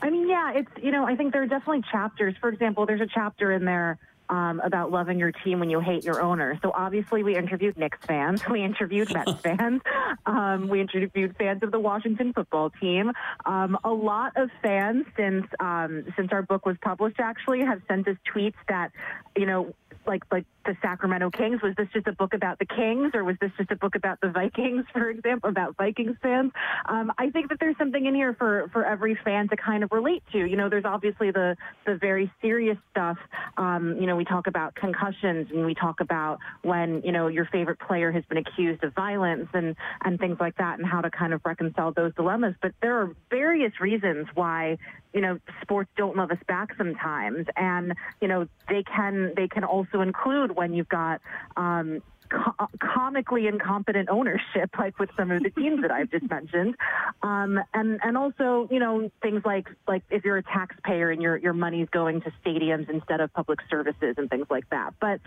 [0.00, 2.34] I mean, yeah, it's, you know, I think there are definitely chapters.
[2.40, 3.98] For example, there's a chapter in there
[4.32, 6.58] um, about loving your team when you hate your owner.
[6.62, 9.82] So obviously, we interviewed Knicks fans, we interviewed Mets fans,
[10.24, 13.12] um, we interviewed fans of the Washington football team.
[13.44, 18.08] Um, a lot of fans since um, since our book was published actually have sent
[18.08, 18.90] us tweets that,
[19.36, 19.74] you know,
[20.06, 21.60] like like the Sacramento Kings.
[21.62, 24.20] Was this just a book about the Kings, or was this just a book about
[24.20, 26.52] the Vikings, for example, about Vikings fans?
[26.86, 29.92] Um, I think that there's something in here for for every fan to kind of
[29.92, 30.38] relate to.
[30.38, 33.18] You know, there's obviously the the very serious stuff.
[33.56, 37.44] Um, you know, we talk about concussions and we talk about when you know your
[37.46, 41.10] favorite player has been accused of violence and and things like that, and how to
[41.10, 42.54] kind of reconcile those dilemmas.
[42.62, 44.78] But there are various reasons why
[45.12, 49.64] you know sports don't love us back sometimes, and you know they can they can
[49.64, 51.20] also include when you've got
[51.56, 52.00] um,
[52.32, 56.74] co- comically incompetent ownership, like with some of the teams that I've just mentioned,
[57.22, 61.36] um, and and also you know things like like if you're a taxpayer and your
[61.36, 64.94] your money's going to stadiums instead of public services and things like that.
[65.00, 65.20] But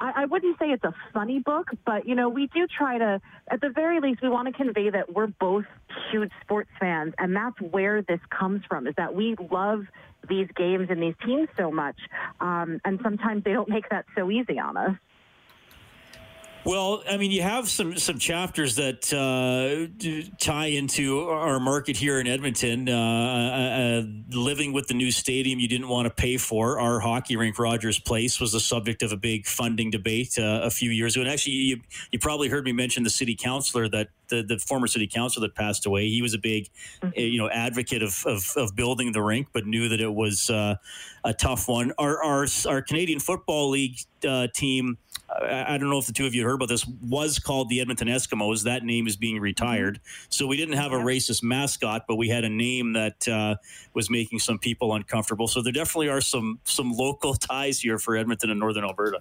[0.00, 3.20] I, I wouldn't say it's a funny book, but you know we do try to,
[3.50, 5.64] at the very least, we want to convey that we're both
[6.10, 8.86] huge sports fans, and that's where this comes from.
[8.86, 9.84] Is that we love
[10.28, 11.96] these games and these teams so much,
[12.40, 14.96] um, and sometimes they don't make that so easy on us.
[16.64, 22.20] Well, I mean, you have some some chapters that uh, tie into our market here
[22.20, 22.88] in Edmonton.
[22.88, 26.78] Uh, uh, living with the new stadium you didn't want to pay for.
[26.78, 30.70] Our hockey rink, Rogers Place, was the subject of a big funding debate uh, a
[30.70, 31.22] few years ago.
[31.22, 34.86] And actually, you you probably heard me mention the city councilor that the, the former
[34.86, 36.08] city councilor that passed away.
[36.08, 36.68] He was a big,
[37.02, 40.50] uh, you know, advocate of, of, of building the rink, but knew that it was
[40.50, 40.76] uh,
[41.24, 41.92] a tough one.
[41.98, 44.98] Our our, our Canadian Football League uh, team.
[45.30, 46.86] I I don't know if the two of you heard about this.
[46.86, 48.64] Was called the Edmonton Eskimos.
[48.64, 50.00] That name is being retired.
[50.28, 53.56] So we didn't have a racist mascot, but we had a name that uh,
[53.94, 55.48] was making some people uncomfortable.
[55.48, 59.20] So there definitely are some some local ties here for Edmonton and Northern Alberta.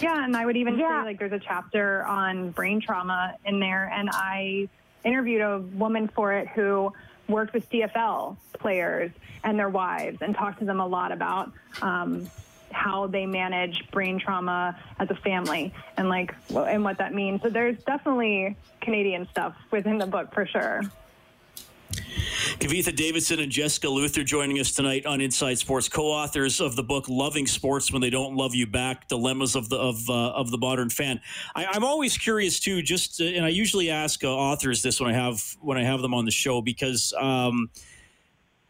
[0.00, 1.02] Yeah, and I would even Yeah.
[1.02, 4.68] say like there's a chapter on brain trauma in there, and I
[5.04, 6.92] interviewed a woman for it who
[7.28, 9.10] worked with CFL players
[9.44, 12.28] and their wives and talked to them a lot about um,
[12.72, 17.42] how they manage brain trauma as a family and like and what that means.
[17.42, 20.82] So there's definitely Canadian stuff within the book for sure.
[22.58, 27.08] Kavitha Davidson and Jessica Luther joining us tonight on Inside Sports, co-authors of the book
[27.08, 30.58] "Loving Sports When They Don't Love You Back: Dilemmas of the of uh, of the
[30.58, 31.20] Modern Fan."
[31.54, 35.10] I, I'm always curious too, just uh, and I usually ask uh, authors this when
[35.10, 37.12] I have when I have them on the show because.
[37.18, 37.70] Um,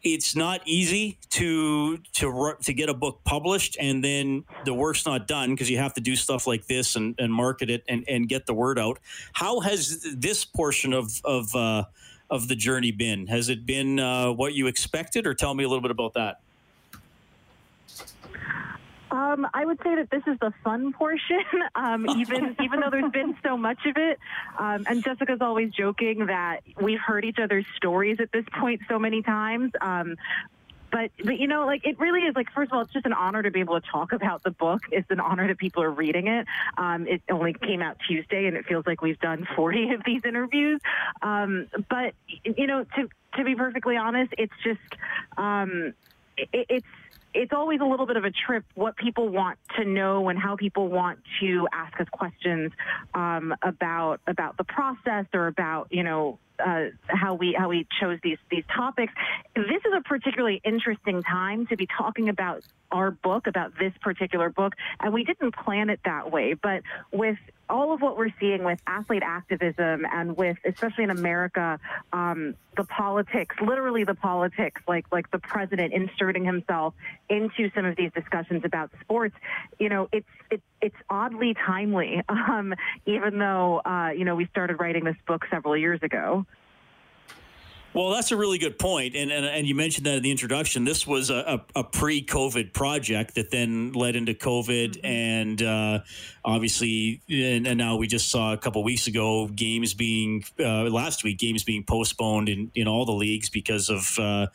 [0.03, 5.27] it's not easy to to to get a book published and then the work's not
[5.27, 8.27] done because you have to do stuff like this and, and market it and, and
[8.27, 8.97] get the word out.
[9.33, 11.83] How has this portion of of uh,
[12.31, 13.27] of the journey been?
[13.27, 16.39] Has it been uh, what you expected, or tell me a little bit about that?
[19.11, 21.43] Um, I would say that this is the fun portion,
[21.75, 24.17] um, even even though there's been so much of it.
[24.57, 28.97] Um, and Jessica's always joking that we've heard each other's stories at this point so
[28.97, 29.73] many times.
[30.91, 33.13] But, but you know, like it really is like first of all, it's just an
[33.13, 34.81] honor to be able to talk about the book.
[34.91, 36.47] It's an honor that people are reading it.
[36.77, 40.21] Um, it only came out Tuesday, and it feels like we've done 40 of these
[40.25, 40.81] interviews.
[41.21, 44.79] Um, but you know, to to be perfectly honest, it's just
[45.37, 45.93] um,
[46.37, 46.85] it, it's
[47.33, 50.55] it's always a little bit of a trip what people want to know and how
[50.55, 52.71] people want to ask us questions
[53.13, 58.19] um, about about the process or about you know uh, how we how we chose
[58.23, 59.13] these these topics.
[59.55, 64.49] This is a particularly interesting time to be talking about our book, about this particular
[64.49, 66.53] book, and we didn't plan it that way.
[66.53, 67.37] But with
[67.69, 71.79] all of what we're seeing with athlete activism and with, especially in America,
[72.11, 76.93] um, the politics, literally the politics, like like the president inserting himself
[77.29, 79.35] into some of these discussions about sports,
[79.79, 82.73] you know, it's it's it's oddly timely, um,
[83.05, 86.45] even though uh, you know we started writing this book several years ago.
[87.93, 88.75] Well, that's a really good.
[88.81, 90.85] And, and, and you mentioned that in the introduction.
[90.85, 94.97] This was a, a, a pre COVID project that then led into COVID.
[94.97, 95.05] Mm-hmm.
[95.05, 95.99] And uh,
[96.43, 101.23] obviously, and, and, now we just saw a couple weeks ago games being, uh, last
[101.23, 104.47] week, games being postponed in, in all the leagues because of uh,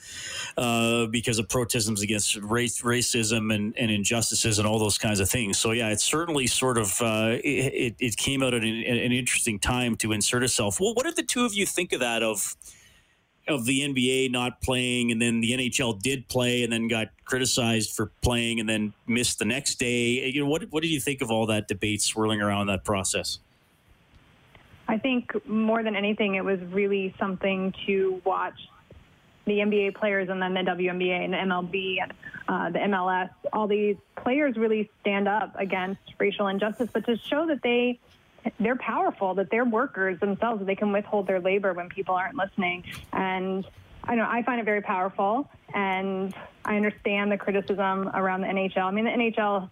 [0.57, 5.29] uh because of protestums against race, racism and, and injustices and all those kinds of
[5.29, 5.59] things.
[5.59, 9.59] So, yeah, it's certainly sort of, uh, it, it came out at an, an interesting
[9.59, 10.81] time to insert itself.
[10.81, 12.22] Well, what did the two of you think of that?
[12.22, 12.57] Of,
[13.48, 17.92] of the NBA not playing, and then the NHL did play, and then got criticized
[17.92, 20.28] for playing, and then missed the next day.
[20.30, 23.38] You know, what what did you think of all that debate swirling around that process?
[24.88, 28.54] I think more than anything, it was really something to watch
[29.44, 32.12] the NBA players and then the WNBA and the MLB and
[32.48, 33.30] uh, the MLS.
[33.52, 37.98] All these players really stand up against racial injustice, but to show that they
[38.59, 42.85] they're powerful, that they're workers themselves, they can withhold their labor when people aren't listening.
[43.12, 43.64] And
[44.04, 48.85] I know I find it very powerful, and I understand the criticism around the NHL.
[48.85, 49.68] I mean, the NHL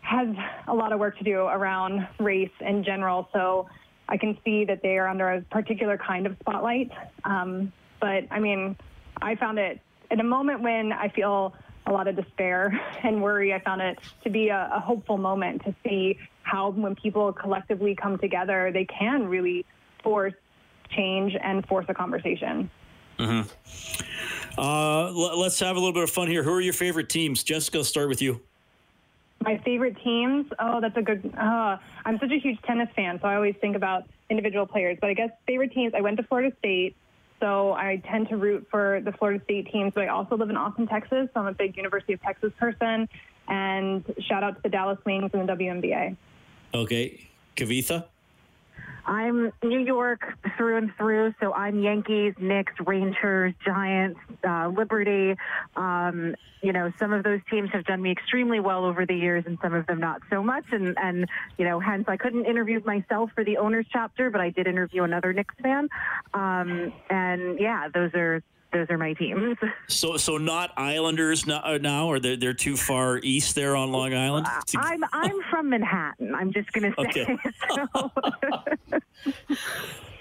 [0.00, 0.28] has
[0.66, 3.68] a lot of work to do around race in general, so
[4.08, 6.90] I can see that they are under a particular kind of spotlight.
[7.24, 8.76] Um, but I mean,
[9.20, 11.54] I found it at a moment when I feel
[11.86, 13.52] a lot of despair and worry.
[13.54, 17.94] I found it to be a, a hopeful moment to see how when people collectively
[17.94, 19.64] come together, they can really
[20.02, 20.34] force
[20.90, 22.70] change and force a conversation.
[23.18, 24.60] Mm-hmm.
[24.60, 26.42] Uh, l- let's have a little bit of fun here.
[26.42, 27.42] Who are your favorite teams?
[27.42, 28.40] Jessica, I'll start with you.
[29.40, 30.46] My favorite teams?
[30.58, 31.32] Oh, that's a good.
[31.36, 34.98] Uh, I'm such a huge tennis fan, so I always think about individual players.
[35.00, 35.94] But I guess favorite teams.
[35.96, 36.94] I went to Florida State,
[37.40, 39.92] so I tend to root for the Florida State teams.
[39.94, 43.08] But I also live in Austin, Texas, so I'm a big University of Texas person.
[43.48, 46.16] And shout out to the Dallas Wings and the WNBA.
[46.74, 47.28] Okay.
[47.56, 48.06] Kavitha?
[49.04, 50.20] I'm New York
[50.56, 55.34] through and through, so I'm Yankees, Knicks, Rangers, Giants, uh, Liberty.
[55.74, 59.42] Um, you know, some of those teams have done me extremely well over the years,
[59.46, 60.64] and some of them not so much.
[60.70, 61.26] And and
[61.58, 65.02] you know, hence I couldn't interview myself for the owners chapter, but I did interview
[65.02, 65.88] another Knicks fan.
[66.32, 68.40] Um, and yeah, those are
[68.72, 69.56] those are my teams.
[69.88, 74.14] So, so not Islanders uh, now, or they're they're too far east there on Long
[74.14, 74.46] Island.
[74.46, 76.34] Uh, I'm I'm from Manhattan.
[76.34, 77.04] I'm just gonna say.
[77.04, 77.38] Okay.
[77.68, 78.10] So.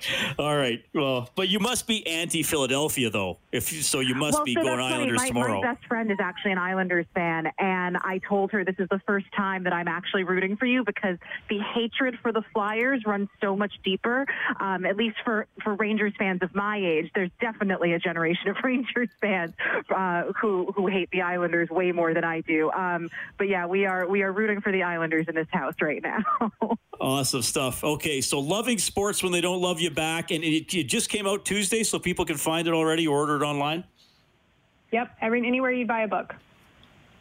[0.40, 0.84] All right.
[0.94, 3.38] Well, but you must be anti-Philadelphia, though.
[3.52, 5.62] If so, you must well, be so going Islanders my, tomorrow.
[5.62, 9.02] My best friend is actually an Islanders fan, and I told her this is the
[9.06, 11.18] first time that I'm actually rooting for you because
[11.50, 14.26] the hatred for the Flyers runs so much deeper.
[14.60, 18.58] Um, at least for for Rangers fans of my age, there's definitely a generation of
[18.64, 19.54] Rangers fans
[19.94, 22.72] uh, who who hate the Islanders way more than I do.
[22.72, 26.02] Um, but yeah, we are we are rooting for the Islanders in this house right
[26.02, 26.52] now.
[27.02, 27.84] awesome stuff.
[27.84, 31.28] Okay, so loving sports when they don't love you back, and it, it, just came
[31.28, 33.84] out Tuesday, so people can find it already or order it online.
[34.92, 36.36] Yep, every anywhere you buy a book.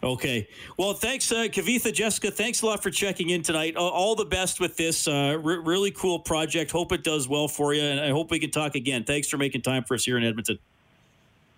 [0.03, 0.49] Okay.
[0.79, 2.31] Well, thanks, uh, Kavitha, Jessica.
[2.31, 3.77] Thanks a lot for checking in tonight.
[3.77, 6.71] All, all the best with this uh, really cool project.
[6.71, 9.05] Hope it does well for you, and I hope we can talk again.
[9.05, 10.59] Thanks for making time for us here in Edmonton.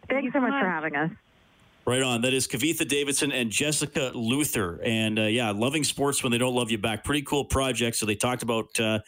[0.09, 1.11] Thanks so much for having us.
[1.85, 2.21] Right on.
[2.23, 4.81] That is Kavitha Davidson and Jessica Luther.
[4.85, 7.03] And uh, yeah, loving sports when they don't love you back.
[7.03, 7.97] Pretty cool project.
[7.97, 9.01] So they talked about uh,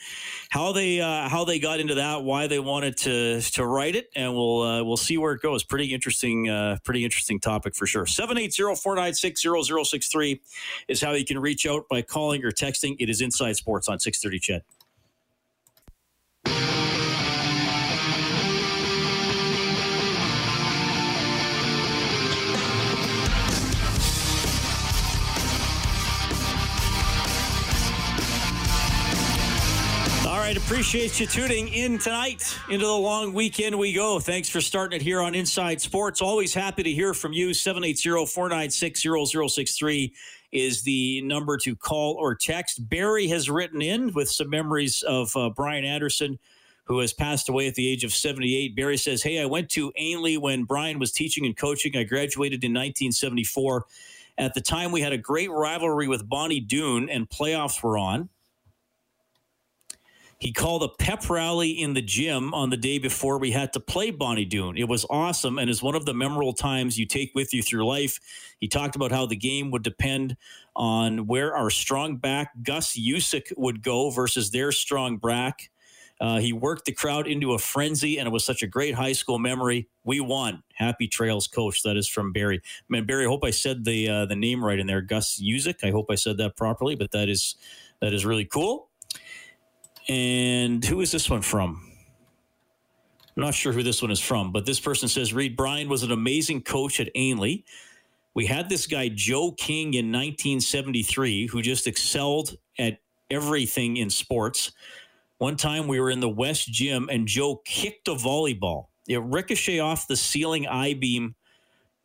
[0.50, 4.10] how they uh, how they got into that, why they wanted to to write it,
[4.16, 5.62] and we'll uh, we'll see where it goes.
[5.62, 8.06] Pretty interesting, uh, pretty interesting topic for sure.
[8.06, 10.40] 780-496-0063
[10.88, 12.96] is how you can reach out by calling or texting.
[12.98, 14.64] It is Inside Sports on 630 CHED.
[30.54, 32.56] Right, appreciate you tuning in tonight.
[32.70, 34.20] Into the long weekend we go.
[34.20, 36.22] Thanks for starting it here on Inside Sports.
[36.22, 37.48] Always happy to hear from you.
[37.48, 40.12] 780-496-0063
[40.52, 42.88] is the number to call or text.
[42.88, 46.38] Barry has written in with some memories of uh, Bryan Anderson,
[46.84, 48.76] who has passed away at the age of 78.
[48.76, 51.96] Barry says, Hey, I went to Ainlay when Bryan was teaching and coaching.
[51.96, 53.86] I graduated in 1974.
[54.38, 58.28] At the time, we had a great rivalry with Bonnie Doon, and playoffs were on.
[60.44, 63.80] He called a pep rally in the gym on the day before we had to
[63.80, 64.76] play Bonnie Doon.
[64.76, 67.86] It was awesome and is one of the memorable times you take with you through
[67.86, 68.20] life.
[68.60, 70.36] He talked about how the game would depend
[70.76, 75.70] on where our strong back Gus Usick would go versus their strong back.
[76.20, 79.12] Uh, he worked the crowd into a frenzy, and it was such a great high
[79.12, 79.88] school memory.
[80.04, 80.62] We won.
[80.74, 81.82] Happy Trails, coach.
[81.84, 82.60] That is from Barry.
[82.90, 85.00] Man, Barry, I hope I said the uh, the name right in there.
[85.00, 85.82] Gus Usick.
[85.82, 87.56] I hope I said that properly, but that is
[88.02, 88.90] that is really cool.
[90.08, 91.80] And who is this one from?
[93.36, 96.02] I'm not sure who this one is from, but this person says Reid Bryan was
[96.02, 97.64] an amazing coach at Ainlay.
[98.34, 102.98] We had this guy, Joe King, in 1973, who just excelled at
[103.30, 104.72] everything in sports.
[105.38, 108.86] One time we were in the West Gym and Joe kicked a volleyball.
[109.08, 111.34] It ricocheted off the ceiling I beam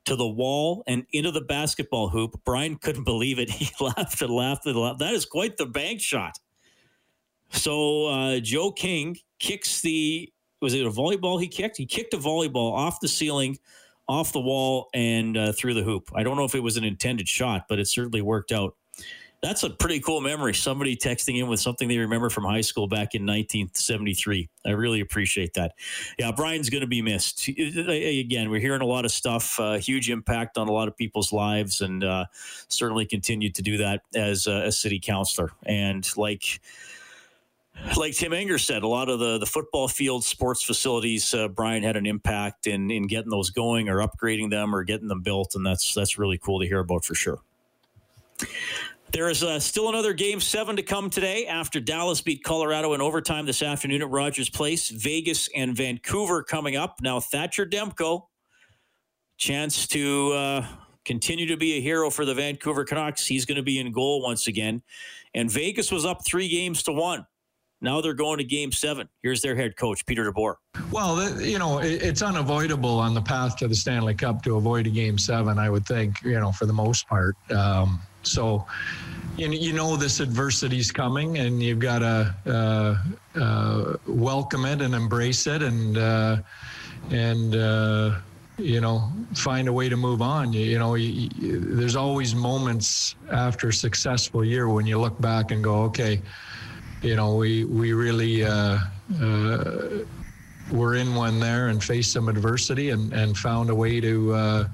[0.06, 2.44] to the wall and into the basketball hoop.
[2.44, 3.50] Bryan couldn't believe it.
[3.60, 5.00] He laughed and laughed and laughed.
[5.00, 6.40] That is quite the bank shot.
[7.52, 10.32] So uh, Joe King kicks the
[10.62, 11.78] was it a volleyball he kicked?
[11.78, 13.58] He kicked a volleyball off the ceiling,
[14.08, 16.10] off the wall, and uh, through the hoop.
[16.14, 18.76] I don't know if it was an intended shot, but it certainly worked out.
[19.42, 20.54] That's a pretty cool memory.
[20.54, 24.50] Somebody texting in with something they remember from high school back in 1973.
[24.66, 25.76] I really appreciate that.
[26.18, 27.48] Yeah, Bryan's going to be missed.
[27.48, 31.32] Again, we're hearing a lot of stuff, uh, huge impact on a lot of people's
[31.32, 32.26] lives, and uh,
[32.68, 35.52] certainly continued to do that as a city councilor.
[35.66, 36.60] And like,
[37.98, 41.84] like Tim Enger said, a lot of the, the football field sports facilities, uh, Bryan
[41.84, 45.56] had an impact in, in getting those going or upgrading them or getting them built.
[45.56, 47.42] And that's, that's really cool to hear about for sure.
[49.12, 53.02] There is uh, still another game seven to come today after Dallas beat Colorado in
[53.02, 54.90] overtime this afternoon at Rogers Place.
[54.90, 56.98] Vegas and Vancouver coming up.
[57.02, 58.28] Now, Thatcher Demko,
[59.38, 60.68] chance to uh,
[61.06, 63.26] continue to be a hero for the Vancouver Canucks.
[63.26, 64.84] He's going to be in goal once again.
[65.34, 67.26] And Vegas was up three games to one
[67.82, 69.08] now they're going to game seven.
[69.24, 70.56] Here's their head coach, Peter DeBoer.
[70.92, 74.90] Well, you know, it's unavoidable on the path to the Stanley Cup to avoid a
[74.90, 77.36] game seven, I would think, you know, for the most part.
[77.52, 78.66] Um, so,
[79.38, 84.94] you, know, this adversity is coming and you've got to uh, uh, welcome it and
[84.94, 86.38] embrace it and, uh,
[87.12, 88.20] and, uh,
[88.58, 90.52] you know, find a way to move on.
[90.52, 95.20] You, you know, you, you, there's always moments after a successful year when you look
[95.22, 96.22] back and go, okay,
[97.02, 98.80] you know, we we really uh,
[99.22, 99.90] uh,
[100.72, 104.68] were in one there and faced some adversity and, and found a way to uh,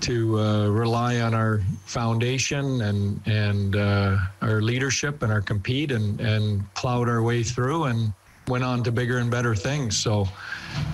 [0.00, 6.20] to uh, rely on our foundation and and uh, our leadership and our compete and
[6.20, 8.12] and plowed our way through and
[8.46, 9.96] went on to bigger and better things.
[9.96, 10.26] So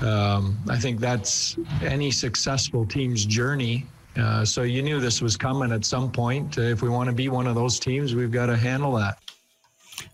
[0.02, 3.86] um, I think that's any successful team's journey.
[4.16, 6.58] Uh, so you knew this was coming at some point.
[6.58, 9.23] if we want to be one of those teams, we've got to handle that.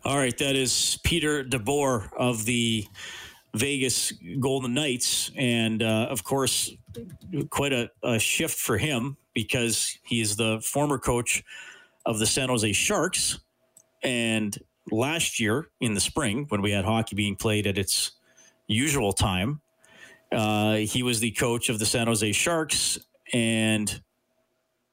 [0.03, 2.87] All right, that is Peter DeBoer of the
[3.55, 6.73] Vegas Golden Knights, and uh, of course,
[7.51, 11.45] quite a, a, shift for him because he is the former coach
[12.07, 13.41] of the San Jose Sharks.
[14.03, 14.57] And
[14.91, 18.13] last year in the spring, when we had hockey being played at its
[18.69, 19.61] usual time,
[20.33, 22.99] uh, he was the coach of the San Jose Sharks
[23.35, 24.01] and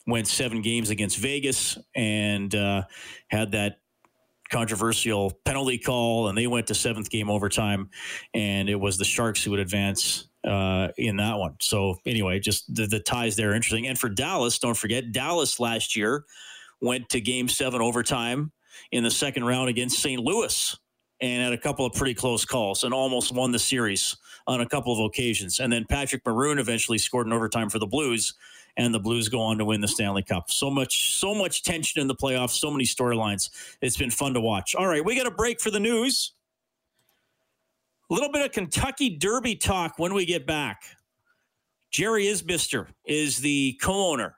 [0.05, 2.83] went seven games against Vegas and uh,
[3.29, 3.79] had that
[4.49, 7.89] controversial penalty call, and they went to seventh game overtime,
[8.33, 11.55] and it was the Sharks who would advance uh, in that one.
[11.59, 13.87] So anyway, just the, the ties there are interesting.
[13.87, 16.25] And for Dallas, don't forget Dallas last year
[16.81, 18.51] went to Game Seven overtime
[18.91, 20.21] in the second round against St.
[20.21, 20.77] Louis
[21.19, 24.65] and had a couple of pretty close calls and almost won the series on a
[24.69, 25.59] couple of occasions.
[25.59, 28.35] And then Patrick Maroon eventually scored in overtime for the Blues
[28.77, 30.49] and the Blues go on to win the Stanley Cup.
[30.49, 33.49] So much, so much tension in the playoffs, so many storylines.
[33.81, 34.75] It's been fun to watch.
[34.75, 36.33] All right, we got a break for the news.
[38.09, 40.83] A little bit of Kentucky Derby talk when we get back.
[41.91, 44.35] Jerry Isbister is the co-owner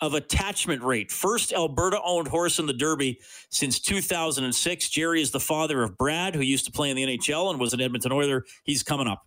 [0.00, 3.20] of Attachment Rate, first Alberta-owned horse in the Derby
[3.50, 4.88] since 2006.
[4.88, 7.74] Jerry is the father of Brad, who used to play in the NHL and was
[7.74, 8.44] an Edmonton Oiler.
[8.64, 9.26] He's coming up.